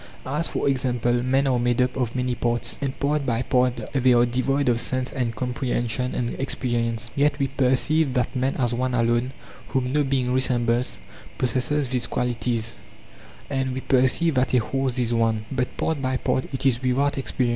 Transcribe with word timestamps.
As 0.25 0.47
for 0.49 0.67
example, 0.67 1.13
men 1.23 1.45
are 1.45 1.59
made 1.59 1.79
up 1.79 1.95
of 1.95 2.15
many 2.15 2.33
parts, 2.33 2.75
and 2.81 2.99
part 2.99 3.23
by 3.23 3.43
part 3.43 3.79
they 3.93 4.13
are 4.13 4.25
devoid 4.25 4.67
of 4.67 4.79
sense 4.79 5.11
and 5.13 5.35
comprehension 5.35 6.15
and 6.15 6.31
experience, 6.39 7.11
yet 7.15 7.37
we 7.37 7.49
perceive 7.49 8.15
that 8.15 8.35
man 8.35 8.55
as 8.55 8.73
one 8.73 8.95
alone, 8.95 9.31
whom 9.67 9.93
no 9.93 10.03
being 10.03 10.33
resembles, 10.33 10.97
possesses 11.37 11.89
these 11.91 12.07
qualities; 12.07 12.77
and 13.47 13.75
we 13.75 13.81
perceive 13.81 14.33
that 14.33 14.55
a 14.55 14.57
horse 14.57 14.97
is 14.97 15.13
one, 15.13 15.45
but 15.51 15.77
part 15.77 16.01
by 16.01 16.17
part 16.17 16.45
it 16.51 16.65
is 16.65 16.81
without 16.81 17.15
experience. 17.19 17.49